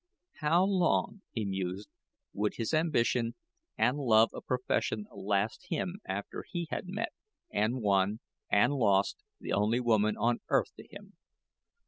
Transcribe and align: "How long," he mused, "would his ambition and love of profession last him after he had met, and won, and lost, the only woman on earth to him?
"How 0.39 0.63
long," 0.65 1.21
he 1.31 1.45
mused, 1.45 1.87
"would 2.33 2.55
his 2.55 2.73
ambition 2.73 3.35
and 3.77 3.99
love 3.99 4.31
of 4.33 4.47
profession 4.47 5.05
last 5.13 5.67
him 5.69 5.99
after 6.07 6.43
he 6.49 6.65
had 6.71 6.87
met, 6.87 7.13
and 7.53 7.83
won, 7.83 8.19
and 8.51 8.73
lost, 8.73 9.17
the 9.39 9.53
only 9.53 9.79
woman 9.79 10.17
on 10.17 10.39
earth 10.49 10.73
to 10.79 10.87
him? 10.87 11.17